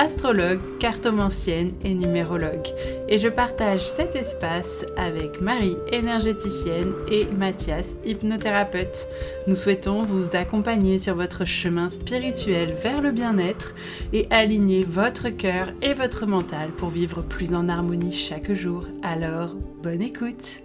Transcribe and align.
astrologue, 0.00 0.60
cartomancienne 0.78 1.72
et 1.84 1.92
numérologue. 1.92 2.68
Et 3.06 3.18
je 3.18 3.28
partage 3.28 3.82
cet 3.82 4.16
espace 4.16 4.86
avec 4.96 5.42
Marie, 5.42 5.76
énergéticienne, 5.92 6.94
et 7.10 7.26
Mathias, 7.26 7.90
hypnothérapeute. 8.06 9.06
Nous 9.46 9.54
souhaitons 9.54 10.02
vous 10.02 10.34
accompagner 10.34 10.98
sur 10.98 11.16
votre 11.16 11.44
chemin 11.44 11.90
spirituel 11.90 12.72
vers 12.72 13.02
le 13.02 13.12
bien-être 13.12 13.74
et 14.14 14.26
aligner 14.30 14.84
votre 14.84 15.28
cœur 15.28 15.70
et 15.82 15.92
votre 15.92 16.24
mental 16.24 16.70
pour 16.70 16.88
vivre 16.88 17.20
plus 17.20 17.54
en 17.54 17.68
harmonie 17.68 18.12
chaque 18.12 18.52
jour. 18.52 18.86
Alors, 19.02 19.54
bonne 19.82 20.00
écoute 20.00 20.62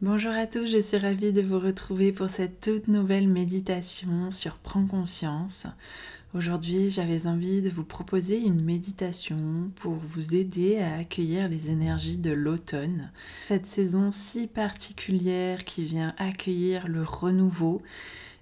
Bonjour 0.00 0.32
à 0.32 0.46
tous, 0.46 0.66
je 0.66 0.78
suis 0.78 0.96
ravie 0.96 1.32
de 1.32 1.42
vous 1.42 1.58
retrouver 1.58 2.12
pour 2.12 2.30
cette 2.30 2.60
toute 2.60 2.86
nouvelle 2.86 3.26
méditation 3.26 4.30
sur 4.30 4.58
Prends 4.58 4.86
conscience. 4.86 5.66
Aujourd'hui, 6.34 6.90
j'avais 6.90 7.26
envie 7.26 7.62
de 7.62 7.70
vous 7.70 7.84
proposer 7.84 8.38
une 8.38 8.62
méditation 8.62 9.70
pour 9.76 9.94
vous 9.94 10.34
aider 10.34 10.76
à 10.76 10.96
accueillir 10.96 11.48
les 11.48 11.70
énergies 11.70 12.18
de 12.18 12.32
l'automne, 12.32 13.10
cette 13.48 13.66
saison 13.66 14.10
si 14.10 14.46
particulière 14.46 15.64
qui 15.64 15.84
vient 15.84 16.14
accueillir 16.18 16.86
le 16.86 17.02
renouveau 17.02 17.80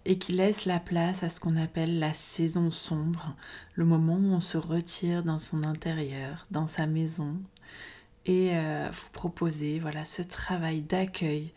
et 0.04 0.18
qui 0.18 0.32
laisse 0.32 0.64
la 0.64 0.80
place 0.80 1.22
à 1.22 1.28
ce 1.30 1.38
qu'on 1.38 1.54
appelle 1.54 2.00
la 2.00 2.12
saison 2.12 2.70
sombre, 2.70 3.36
le 3.76 3.84
moment 3.84 4.16
où 4.16 4.32
on 4.32 4.40
se 4.40 4.58
retire 4.58 5.22
dans 5.22 5.38
son 5.38 5.62
intérieur, 5.62 6.48
dans 6.50 6.66
sa 6.66 6.86
maison, 6.86 7.36
et 8.24 8.50
euh, 8.54 8.88
vous 8.90 9.10
proposer 9.12 9.78
voilà 9.78 10.04
ce 10.04 10.22
travail 10.22 10.80
d'accueil 10.80 11.52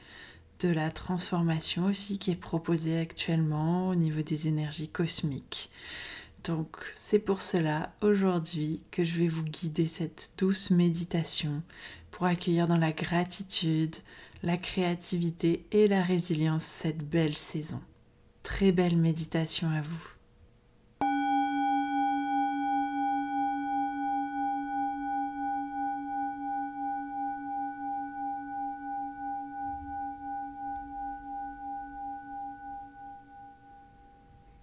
de 0.59 0.69
la 0.69 0.91
transformation 0.91 1.85
aussi 1.85 2.19
qui 2.19 2.29
est 2.29 2.35
proposé 2.35 2.99
actuellement 2.99 3.89
au 3.89 3.95
niveau 3.95 4.21
des 4.21 4.47
énergies 4.47 4.89
cosmiques. 4.89 5.71
Donc 6.43 6.77
c'est 6.95 7.19
pour 7.19 7.41
cela 7.41 7.93
aujourd'hui 8.01 8.81
que 8.91 9.03
je 9.03 9.19
vais 9.19 9.27
vous 9.27 9.43
guider 9.43 9.87
cette 9.87 10.33
douce 10.37 10.69
méditation 10.69 11.61
pour 12.11 12.25
accueillir 12.25 12.67
dans 12.67 12.77
la 12.77 12.91
gratitude, 12.91 13.95
la 14.43 14.57
créativité 14.57 15.65
et 15.71 15.87
la 15.87 16.01
résilience 16.01 16.63
cette 16.63 17.03
belle 17.03 17.37
saison. 17.37 17.81
Très 18.43 18.71
belle 18.71 18.97
méditation 18.97 19.69
à 19.69 19.81
vous. 19.81 20.18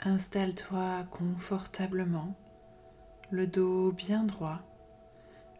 Installe-toi 0.06 1.02
confortablement, 1.10 2.36
le 3.32 3.48
dos 3.48 3.90
bien 3.90 4.22
droit, 4.22 4.60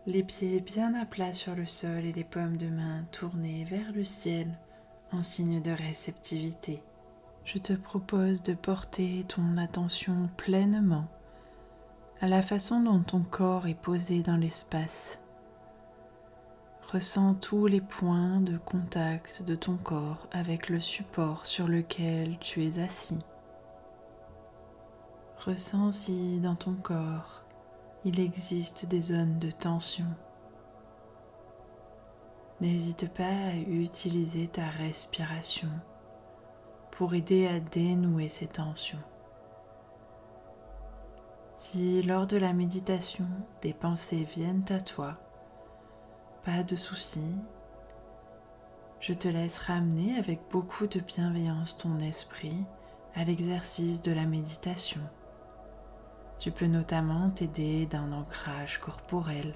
les 0.06 0.22
pieds 0.22 0.60
bien 0.60 0.94
à 0.94 1.04
plat 1.04 1.32
sur 1.32 1.56
le 1.56 1.66
sol 1.66 2.04
et 2.04 2.12
les 2.12 2.22
paumes 2.22 2.56
de 2.56 2.68
main 2.68 3.02
tournées 3.10 3.64
vers 3.64 3.90
le 3.90 4.04
ciel 4.04 4.46
en 5.10 5.24
signe 5.24 5.60
de 5.60 5.72
réceptivité. 5.72 6.80
Je 7.44 7.58
te 7.58 7.72
propose 7.72 8.40
de 8.44 8.54
porter 8.54 9.24
ton 9.26 9.56
attention 9.56 10.30
pleinement 10.36 11.08
à 12.20 12.28
la 12.28 12.40
façon 12.40 12.80
dont 12.80 13.00
ton 13.00 13.22
corps 13.22 13.66
est 13.66 13.74
posé 13.74 14.22
dans 14.22 14.36
l'espace. 14.36 15.18
Ressens 16.92 17.34
tous 17.34 17.66
les 17.66 17.80
points 17.80 18.40
de 18.40 18.58
contact 18.58 19.42
de 19.42 19.56
ton 19.56 19.76
corps 19.76 20.28
avec 20.30 20.68
le 20.68 20.78
support 20.78 21.46
sur 21.46 21.66
lequel 21.66 22.38
tu 22.38 22.64
es 22.64 22.78
assis. 22.78 23.18
Ressens 25.46 25.92
si 25.92 26.40
dans 26.40 26.56
ton 26.56 26.74
corps 26.74 27.44
il 28.04 28.18
existe 28.18 28.86
des 28.86 29.00
zones 29.00 29.38
de 29.38 29.52
tension. 29.52 30.06
N'hésite 32.60 33.08
pas 33.14 33.22
à 33.22 33.54
utiliser 33.54 34.48
ta 34.48 34.66
respiration 34.66 35.68
pour 36.90 37.14
aider 37.14 37.46
à 37.46 37.60
dénouer 37.60 38.28
ces 38.28 38.48
tensions. 38.48 38.98
Si 41.54 42.02
lors 42.02 42.26
de 42.26 42.38
la 42.38 42.52
méditation 42.52 43.28
des 43.62 43.72
pensées 43.72 44.24
viennent 44.24 44.64
à 44.70 44.80
toi, 44.80 45.16
pas 46.44 46.64
de 46.64 46.74
souci, 46.74 47.22
je 48.98 49.12
te 49.12 49.28
laisse 49.28 49.58
ramener 49.58 50.18
avec 50.18 50.40
beaucoup 50.50 50.88
de 50.88 50.98
bienveillance 50.98 51.78
ton 51.78 52.00
esprit 52.00 52.64
à 53.14 53.22
l'exercice 53.22 54.02
de 54.02 54.10
la 54.10 54.26
méditation. 54.26 55.02
Tu 56.38 56.50
peux 56.50 56.66
notamment 56.66 57.30
t'aider 57.30 57.86
d'un 57.86 58.12
ancrage 58.12 58.78
corporel, 58.78 59.54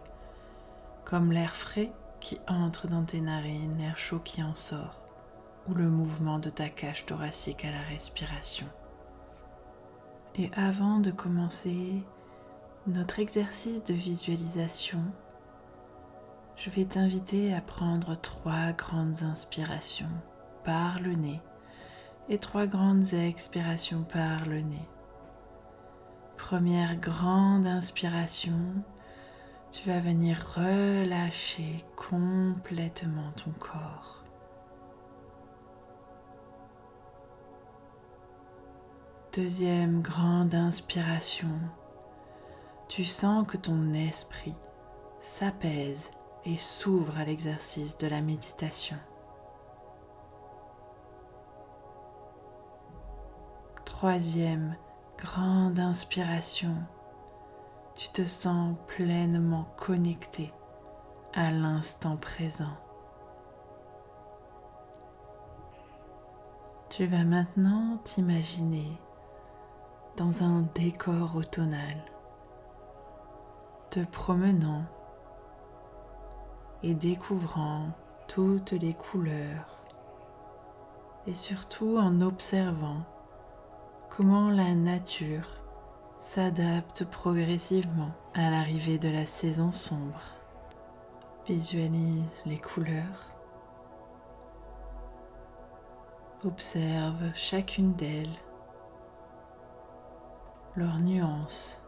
comme 1.04 1.32
l'air 1.32 1.54
frais 1.54 1.92
qui 2.20 2.38
entre 2.48 2.88
dans 2.88 3.04
tes 3.04 3.20
narines, 3.20 3.76
l'air 3.78 3.96
chaud 3.98 4.18
qui 4.18 4.42
en 4.42 4.54
sort, 4.54 5.00
ou 5.68 5.74
le 5.74 5.88
mouvement 5.88 6.38
de 6.38 6.50
ta 6.50 6.68
cage 6.68 7.06
thoracique 7.06 7.64
à 7.64 7.70
la 7.70 7.82
respiration. 7.82 8.66
Et 10.36 10.50
avant 10.54 11.00
de 11.00 11.10
commencer 11.10 12.02
notre 12.86 13.18
exercice 13.18 13.84
de 13.84 13.94
visualisation, 13.94 15.02
je 16.56 16.70
vais 16.70 16.84
t'inviter 16.84 17.54
à 17.54 17.60
prendre 17.60 18.14
trois 18.16 18.72
grandes 18.72 19.22
inspirations 19.22 20.10
par 20.64 21.00
le 21.00 21.14
nez 21.14 21.40
et 22.28 22.38
trois 22.38 22.66
grandes 22.66 23.14
expirations 23.14 24.02
par 24.04 24.46
le 24.46 24.60
nez. 24.60 24.86
Première 26.40 26.96
grande 26.96 27.66
inspiration, 27.66 28.58
tu 29.70 29.88
vas 29.88 30.00
venir 30.00 30.36
relâcher 30.56 31.84
complètement 31.94 33.30
ton 33.36 33.52
corps. 33.52 34.24
Deuxième 39.32 40.00
grande 40.00 40.54
inspiration, 40.54 41.54
tu 42.88 43.04
sens 43.04 43.46
que 43.46 43.58
ton 43.58 43.92
esprit 43.92 44.56
s'apaise 45.20 46.10
et 46.46 46.56
s'ouvre 46.56 47.16
à 47.16 47.24
l'exercice 47.24 47.96
de 47.98 48.08
la 48.08 48.22
méditation. 48.22 48.98
Troisième 53.84 54.74
grande 55.20 55.78
inspiration, 55.78 56.74
tu 57.94 58.08
te 58.08 58.24
sens 58.24 58.74
pleinement 58.86 59.66
connecté 59.76 60.52
à 61.34 61.50
l'instant 61.50 62.16
présent. 62.16 62.76
Tu 66.88 67.06
vas 67.06 67.24
maintenant 67.24 67.98
t'imaginer 68.02 68.98
dans 70.16 70.42
un 70.42 70.62
décor 70.74 71.36
automnal, 71.36 72.02
te 73.90 74.00
promenant 74.00 74.84
et 76.82 76.94
découvrant 76.94 77.90
toutes 78.26 78.72
les 78.72 78.94
couleurs 78.94 79.84
et 81.26 81.34
surtout 81.34 81.98
en 81.98 82.22
observant 82.22 83.02
comment 84.20 84.50
la 84.50 84.74
nature 84.74 85.48
s'adapte 86.18 87.06
progressivement 87.06 88.10
à 88.34 88.50
l'arrivée 88.50 88.98
de 88.98 89.08
la 89.08 89.24
saison 89.24 89.72
sombre. 89.72 90.20
Visualise 91.46 92.42
les 92.44 92.58
couleurs. 92.58 93.32
Observe 96.44 97.32
chacune 97.32 97.94
d'elles, 97.94 98.36
leurs 100.76 100.98
nuances. 100.98 101.82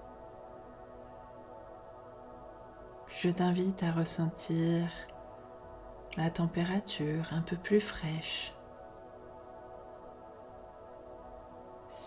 Je 3.14 3.28
t'invite 3.28 3.82
à 3.82 3.92
ressentir 3.92 4.88
la 6.16 6.30
température 6.30 7.30
un 7.34 7.42
peu 7.42 7.56
plus 7.56 7.82
fraîche 7.82 8.54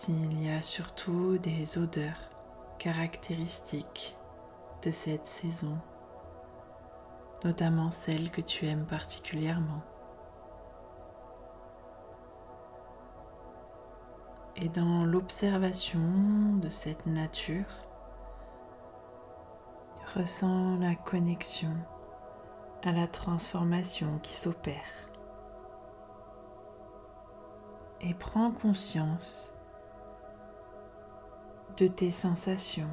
s'il 0.06 0.40
y 0.40 0.48
a 0.50 0.62
surtout 0.62 1.36
des 1.38 1.78
odeurs 1.78 2.30
caractéristiques 2.78 4.16
de 4.84 4.92
cette 4.92 5.26
saison, 5.26 5.76
notamment 7.42 7.90
celles 7.90 8.30
que 8.30 8.40
tu 8.40 8.66
aimes 8.66 8.86
particulièrement. 8.86 9.82
Et 14.54 14.68
dans 14.68 15.04
l'observation 15.04 16.54
de 16.60 16.70
cette 16.70 17.06
nature, 17.06 17.66
ressens 20.14 20.76
la 20.76 20.94
connexion 20.94 21.74
à 22.84 22.92
la 22.92 23.08
transformation 23.08 24.20
qui 24.22 24.36
s'opère. 24.36 25.10
Et 28.00 28.14
prends 28.14 28.52
conscience 28.52 29.55
de 31.76 31.86
tes 31.86 32.10
sensations, 32.10 32.88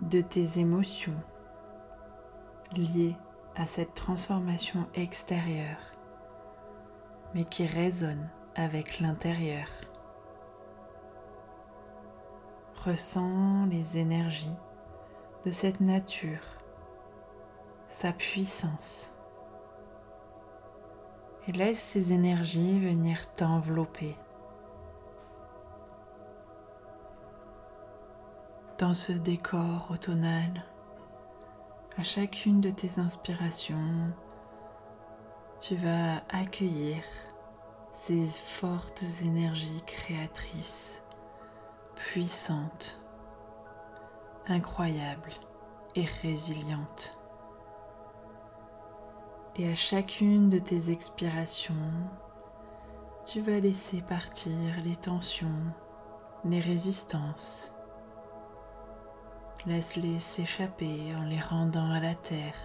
de 0.00 0.20
tes 0.20 0.60
émotions 0.60 1.20
liées 2.76 3.16
à 3.56 3.66
cette 3.66 3.94
transformation 3.94 4.86
extérieure, 4.94 5.80
mais 7.34 7.44
qui 7.44 7.66
résonne 7.66 8.30
avec 8.54 9.00
l'intérieur. 9.00 9.66
Ressens 12.84 13.66
les 13.66 13.98
énergies 13.98 14.56
de 15.44 15.50
cette 15.50 15.80
nature, 15.80 16.58
sa 17.88 18.12
puissance, 18.12 19.12
et 21.48 21.52
laisse 21.52 21.80
ces 21.82 22.12
énergies 22.12 22.78
venir 22.78 23.34
t'envelopper. 23.34 24.16
Dans 28.78 28.94
ce 28.94 29.12
décor 29.12 29.88
automnal, 29.90 30.64
à 31.98 32.02
chacune 32.02 32.60
de 32.60 32.70
tes 32.70 32.98
inspirations, 32.98 34.12
tu 35.60 35.76
vas 35.76 36.16
accueillir 36.30 37.04
ces 37.92 38.24
fortes 38.24 39.04
énergies 39.24 39.82
créatrices, 39.86 41.02
puissantes, 41.94 43.00
incroyables 44.48 45.34
et 45.94 46.06
résilientes. 46.22 47.16
Et 49.56 49.70
à 49.70 49.74
chacune 49.74 50.48
de 50.48 50.58
tes 50.58 50.90
expirations, 50.90 51.74
tu 53.24 53.42
vas 53.42 53.60
laisser 53.60 54.00
partir 54.00 54.50
les 54.82 54.96
tensions, 54.96 55.62
les 56.44 56.60
résistances, 56.60 57.72
Laisse-les 59.64 60.18
s'échapper 60.18 61.14
en 61.16 61.22
les 61.22 61.38
rendant 61.38 61.88
à 61.92 62.00
la 62.00 62.16
terre, 62.16 62.56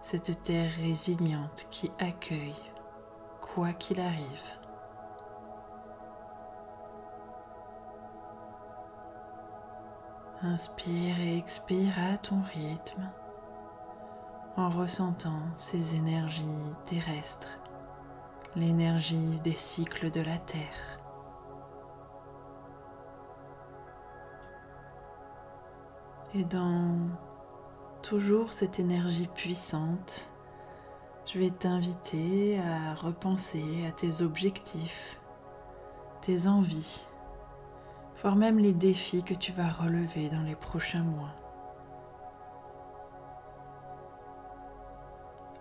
cette 0.00 0.42
terre 0.42 0.70
résiliente 0.80 1.66
qui 1.72 1.90
accueille 1.98 2.54
quoi 3.40 3.72
qu'il 3.72 3.98
arrive. 3.98 4.44
Inspire 10.42 11.18
et 11.18 11.36
expire 11.36 11.94
à 11.98 12.16
ton 12.18 12.40
rythme 12.54 13.10
en 14.56 14.70
ressentant 14.70 15.42
ces 15.56 15.96
énergies 15.96 16.44
terrestres, 16.84 17.58
l'énergie 18.54 19.40
des 19.42 19.56
cycles 19.56 20.12
de 20.12 20.20
la 20.20 20.38
Terre. 20.38 21.00
Et 26.34 26.44
dans 26.44 26.96
toujours 28.02 28.52
cette 28.52 28.78
énergie 28.78 29.28
puissante, 29.34 30.32
je 31.26 31.38
vais 31.38 31.50
t'inviter 31.50 32.60
à 32.60 32.94
repenser 32.94 33.64
à 33.88 33.92
tes 33.92 34.22
objectifs, 34.22 35.20
tes 36.20 36.46
envies, 36.46 37.06
voire 38.20 38.36
même 38.36 38.58
les 38.58 38.72
défis 38.72 39.22
que 39.22 39.34
tu 39.34 39.52
vas 39.52 39.68
relever 39.68 40.28
dans 40.28 40.42
les 40.42 40.56
prochains 40.56 41.02
mois. 41.02 41.34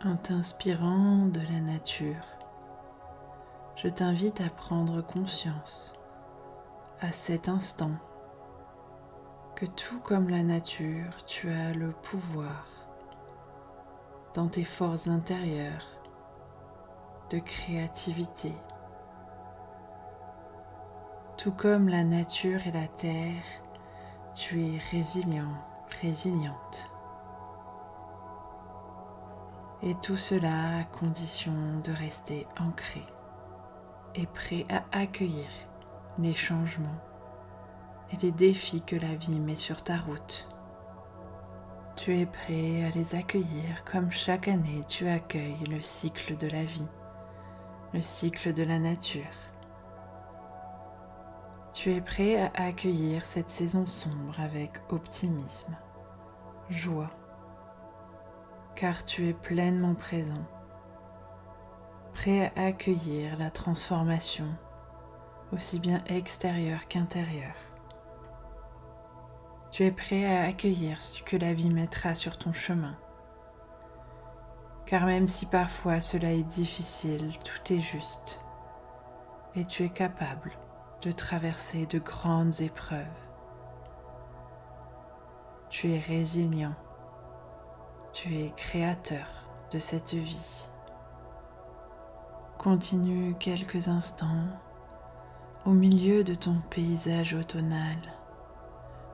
En 0.03 0.17
t'inspirant 0.17 1.25
de 1.25 1.39
la 1.39 1.61
nature, 1.61 2.25
je 3.75 3.87
t'invite 3.87 4.39
à 4.41 4.49
prendre 4.49 5.01
conscience 5.01 5.93
à 7.01 7.11
cet 7.11 7.49
instant 7.49 7.91
que 9.55 9.65
tout 9.65 10.01
comme 10.01 10.27
la 10.29 10.43
nature, 10.43 11.25
tu 11.25 11.49
as 11.49 11.71
le 11.73 11.91
pouvoir 11.91 12.65
dans 14.33 14.47
tes 14.47 14.65
forces 14.65 15.07
intérieures 15.07 15.87
de 17.29 17.39
créativité. 17.39 18.53
Tout 21.37 21.53
comme 21.53 21.87
la 21.87 22.03
nature 22.03 22.67
et 22.67 22.71
la 22.71 22.87
terre, 22.87 23.43
tu 24.33 24.61
es 24.61 24.77
résilient, 24.91 25.53
résiliente. 26.01 26.91
Et 29.83 29.95
tout 30.01 30.17
cela 30.17 30.79
à 30.79 30.83
condition 30.83 31.53
de 31.81 31.93
rester 31.93 32.45
ancré 32.59 33.05
et 34.15 34.27
prêt 34.27 34.65
à 34.69 34.83
accueillir 34.91 35.47
les 36.19 36.33
changements 36.33 36.99
et 38.11 38.17
les 38.17 38.31
défis 38.31 38.81
que 38.81 38.95
la 38.95 39.15
vie 39.15 39.39
met 39.39 39.55
sur 39.55 39.83
ta 39.83 39.97
route. 39.97 40.47
Tu 41.95 42.19
es 42.19 42.25
prêt 42.25 42.83
à 42.83 42.89
les 42.89 43.15
accueillir 43.15 43.85
comme 43.85 44.11
chaque 44.11 44.47
année 44.47 44.83
tu 44.87 45.07
accueilles 45.07 45.65
le 45.69 45.81
cycle 45.81 46.35
de 46.37 46.47
la 46.47 46.63
vie, 46.63 46.87
le 47.93 48.01
cycle 48.01 48.53
de 48.53 48.63
la 48.63 48.79
nature. 48.79 49.23
Tu 51.73 51.91
es 51.91 52.01
prêt 52.01 52.41
à 52.41 52.51
accueillir 52.63 53.25
cette 53.25 53.49
saison 53.49 53.85
sombre 53.85 54.39
avec 54.39 54.81
optimisme, 54.89 55.75
joie, 56.69 57.09
car 58.75 59.05
tu 59.05 59.27
es 59.27 59.33
pleinement 59.33 59.95
présent, 59.95 60.45
prêt 62.13 62.51
à 62.55 62.65
accueillir 62.65 63.37
la 63.37 63.51
transformation, 63.51 64.47
aussi 65.53 65.79
bien 65.79 66.03
extérieure 66.07 66.87
qu'intérieure. 66.87 67.74
Tu 69.75 69.83
es 69.83 69.91
prêt 69.91 70.25
à 70.25 70.45
accueillir 70.45 71.01
ce 71.01 71.21
que 71.21 71.35
la 71.35 71.53
vie 71.53 71.69
mettra 71.69 72.15
sur 72.15 72.37
ton 72.37 72.53
chemin. 72.53 72.95
Car 74.85 75.05
même 75.05 75.27
si 75.27 75.45
parfois 75.45 75.99
cela 75.99 76.31
est 76.31 76.43
difficile, 76.43 77.33
tout 77.43 77.73
est 77.73 77.81
juste. 77.81 78.39
Et 79.53 79.65
tu 79.65 79.83
es 79.83 79.89
capable 79.89 80.53
de 81.01 81.11
traverser 81.11 81.87
de 81.87 81.99
grandes 81.99 82.61
épreuves. 82.61 83.03
Tu 85.67 85.91
es 85.91 85.99
résilient. 85.99 86.75
Tu 88.13 88.33
es 88.37 88.51
créateur 88.55 89.27
de 89.71 89.79
cette 89.79 90.13
vie. 90.13 90.69
Continue 92.57 93.35
quelques 93.41 93.89
instants 93.89 94.47
au 95.65 95.71
milieu 95.71 96.23
de 96.23 96.33
ton 96.33 96.61
paysage 96.69 97.33
automnal 97.33 97.97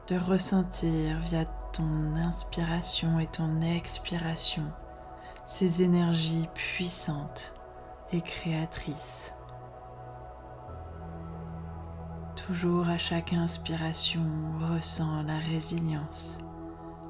de 0.07 0.17
ressentir 0.17 1.19
via 1.19 1.45
ton 1.73 2.15
inspiration 2.15 3.19
et 3.19 3.27
ton 3.27 3.61
expiration 3.61 4.65
ces 5.51 5.83
énergies 5.83 6.47
puissantes 6.53 7.53
et 8.13 8.21
créatrices. 8.21 9.33
Toujours 12.37 12.87
à 12.87 12.97
chaque 12.97 13.33
inspiration, 13.33 14.23
ressens 14.71 15.23
la 15.23 15.37
résilience, 15.37 16.37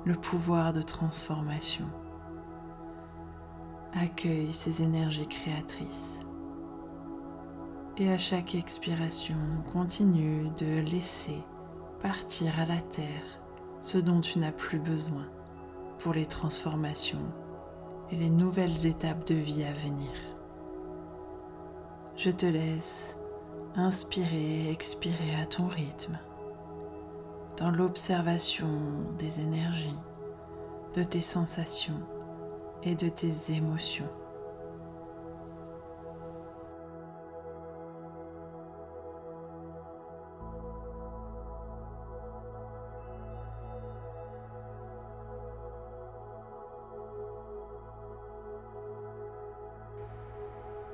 le 0.06 0.16
pouvoir 0.16 0.74
de 0.74 0.82
transformation. 0.82 1.86
Accueille 3.94 4.54
ces 4.54 4.82
énergies 4.82 5.28
créatrices. 5.28 6.22
Et 7.98 8.12
à 8.12 8.18
chaque 8.18 8.56
expiration, 8.56 9.38
continue 9.72 10.50
de 10.58 10.80
laisser 10.80 11.44
partir 12.02 12.60
à 12.60 12.66
la 12.66 12.82
terre 12.82 13.40
ce 13.80 13.98
dont 13.98 14.22
tu 14.22 14.40
n'as 14.40 14.52
plus 14.52 14.80
besoin 14.80 15.28
pour 16.00 16.14
les 16.14 16.26
transformations 16.26 17.26
et 18.12 18.16
les 18.16 18.30
nouvelles 18.30 18.86
étapes 18.86 19.28
de 19.28 19.36
vie 19.36 19.64
à 19.64 19.74
venir. 19.74 20.12
Je 22.18 22.32
te 22.32 22.46
laisse 22.46 23.18
inspirer 23.76 24.66
et 24.66 24.72
expirer 24.72 25.36
à 25.42 25.46
ton 25.46 25.68
rythme, 25.68 26.18
dans 27.58 27.72
l'observation 27.72 28.68
des 29.18 29.40
énergies, 29.40 30.00
de 30.96 31.04
tes 31.04 31.22
sensations 31.22 32.02
et 32.84 32.96
de 32.96 33.10
tes 33.10 33.54
émotions. 33.54 34.10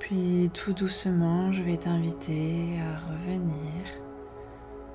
Puis 0.08 0.50
tout 0.54 0.72
doucement, 0.72 1.52
je 1.52 1.62
vais 1.62 1.76
t'inviter 1.76 2.78
à 2.80 3.10
revenir 3.10 3.84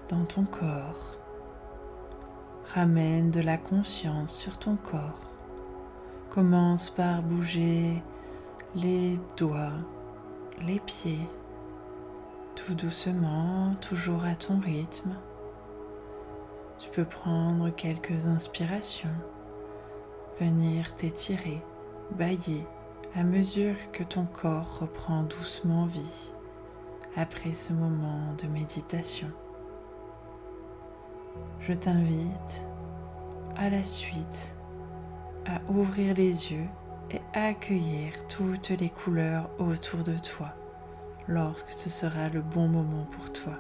dans 0.09 0.25
ton 0.25 0.43
corps. 0.43 1.19
Ramène 2.73 3.29
de 3.29 3.39
la 3.39 3.57
conscience 3.59 4.35
sur 4.35 4.57
ton 4.57 4.75
corps, 4.75 5.31
Commence 6.31 6.89
par 6.89 7.21
bouger 7.21 8.01
les 8.73 9.19
doigts, 9.37 9.77
les 10.65 10.79
pieds, 10.79 11.29
tout 12.55 12.73
doucement, 12.73 13.75
toujours 13.81 14.25
à 14.25 14.33
ton 14.33 14.59
rythme. 14.59 15.13
Tu 16.79 16.89
peux 16.89 17.05
prendre 17.05 17.69
quelques 17.69 18.25
inspirations, 18.25 19.13
venir 20.39 20.95
t'étirer, 20.95 21.61
bailler 22.17 22.65
à 23.15 23.23
mesure 23.23 23.75
que 23.91 24.03
ton 24.03 24.25
corps 24.25 24.79
reprend 24.79 25.23
doucement 25.23 25.85
vie 25.85 26.33
après 27.15 27.53
ce 27.53 27.71
moment 27.71 28.33
de 28.41 28.47
méditation. 28.47 29.29
Je 31.59 31.73
t'invite 31.73 32.65
à 33.55 33.69
la 33.69 33.83
suite 33.83 34.55
à 35.45 35.61
ouvrir 35.71 36.15
les 36.15 36.51
yeux 36.51 36.67
et 37.11 37.21
accueillir 37.33 38.13
toutes 38.27 38.69
les 38.69 38.89
couleurs 38.89 39.49
autour 39.59 40.03
de 40.03 40.17
toi 40.17 40.49
lorsque 41.27 41.71
ce 41.71 41.89
sera 41.89 42.29
le 42.29 42.41
bon 42.41 42.67
moment 42.67 43.05
pour 43.11 43.31
toi. 43.31 43.59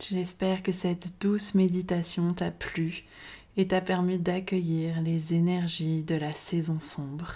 J'espère 0.00 0.62
que 0.62 0.72
cette 0.72 1.20
douce 1.20 1.54
méditation 1.54 2.32
t'a 2.32 2.50
plu 2.50 3.04
et 3.58 3.68
t'a 3.68 3.82
permis 3.82 4.18
d'accueillir 4.18 5.02
les 5.02 5.34
énergies 5.34 6.02
de 6.02 6.14
la 6.14 6.32
saison 6.32 6.80
sombre. 6.80 7.34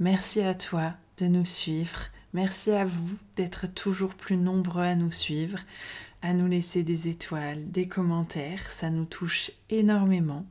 Merci 0.00 0.40
à 0.40 0.54
toi 0.54 0.94
de 1.18 1.26
nous 1.26 1.44
suivre. 1.44 2.06
Merci 2.32 2.70
à 2.70 2.86
vous 2.86 3.16
d'être 3.36 3.66
toujours 3.66 4.14
plus 4.14 4.38
nombreux 4.38 4.82
à 4.82 4.94
nous 4.94 5.12
suivre 5.12 5.58
à 6.24 6.32
nous 6.32 6.46
laisser 6.46 6.82
des 6.82 7.08
étoiles, 7.08 7.70
des 7.70 7.86
commentaires, 7.86 8.62
ça 8.62 8.88
nous 8.88 9.04
touche 9.04 9.50
énormément. 9.68 10.46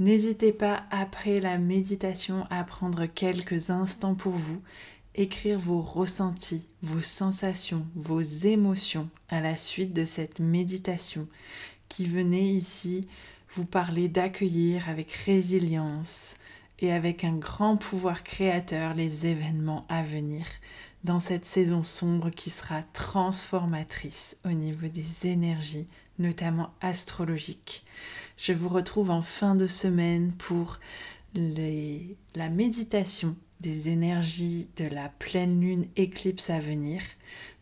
N'hésitez 0.00 0.52
pas 0.52 0.82
après 0.90 1.38
la 1.38 1.56
méditation 1.56 2.44
à 2.50 2.64
prendre 2.64 3.06
quelques 3.06 3.70
instants 3.70 4.16
pour 4.16 4.32
vous, 4.32 4.60
écrire 5.14 5.60
vos 5.60 5.80
ressentis, 5.80 6.64
vos 6.82 7.00
sensations, 7.00 7.86
vos 7.94 8.22
émotions 8.22 9.08
à 9.28 9.40
la 9.40 9.54
suite 9.54 9.92
de 9.92 10.04
cette 10.04 10.40
méditation 10.40 11.28
qui 11.88 12.06
venait 12.06 12.48
ici 12.48 13.06
vous 13.54 13.64
parler 13.64 14.08
d'accueillir 14.08 14.88
avec 14.88 15.12
résilience 15.12 16.36
et 16.80 16.92
avec 16.92 17.24
un 17.24 17.36
grand 17.36 17.76
pouvoir 17.76 18.24
créateur 18.24 18.94
les 18.94 19.26
événements 19.26 19.86
à 19.88 20.02
venir 20.02 20.44
dans 21.04 21.20
cette 21.20 21.44
saison 21.44 21.82
sombre 21.82 22.30
qui 22.30 22.50
sera 22.50 22.82
transformatrice 22.94 24.38
au 24.44 24.50
niveau 24.50 24.88
des 24.88 25.28
énergies, 25.28 25.86
notamment 26.18 26.72
astrologiques. 26.80 27.84
Je 28.38 28.52
vous 28.52 28.68
retrouve 28.68 29.10
en 29.10 29.22
fin 29.22 29.54
de 29.54 29.66
semaine 29.66 30.32
pour 30.32 30.80
la 31.34 32.48
méditation 32.48 33.36
des 33.64 33.88
énergies 33.88 34.68
de 34.76 34.84
la 34.84 35.08
pleine 35.08 35.58
lune 35.58 35.86
éclipse 35.96 36.50
à 36.50 36.58
venir. 36.58 37.00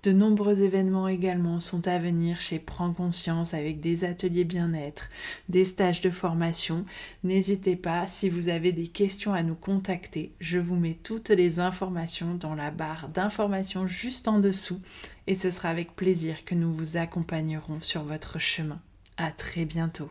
De 0.02 0.10
nombreux 0.10 0.62
événements 0.62 1.06
également 1.06 1.60
sont 1.60 1.86
à 1.86 2.00
venir 2.00 2.40
chez 2.40 2.58
Prends 2.58 2.92
Conscience 2.92 3.54
avec 3.54 3.80
des 3.80 4.02
ateliers 4.02 4.42
bien-être, 4.42 5.10
des 5.48 5.64
stages 5.64 6.00
de 6.00 6.10
formation. 6.10 6.84
N'hésitez 7.22 7.76
pas, 7.76 8.08
si 8.08 8.28
vous 8.28 8.48
avez 8.48 8.72
des 8.72 8.88
questions 8.88 9.32
à 9.32 9.44
nous 9.44 9.54
contacter, 9.54 10.32
je 10.40 10.58
vous 10.58 10.74
mets 10.74 10.98
toutes 11.04 11.30
les 11.30 11.60
informations 11.60 12.34
dans 12.34 12.56
la 12.56 12.72
barre 12.72 13.08
d'informations 13.08 13.86
juste 13.86 14.26
en 14.26 14.40
dessous 14.40 14.80
et 15.28 15.36
ce 15.36 15.52
sera 15.52 15.68
avec 15.68 15.94
plaisir 15.94 16.44
que 16.44 16.56
nous 16.56 16.72
vous 16.72 16.96
accompagnerons 16.96 17.80
sur 17.80 18.02
votre 18.02 18.40
chemin. 18.40 18.80
À 19.16 19.30
très 19.30 19.64
bientôt. 19.66 20.10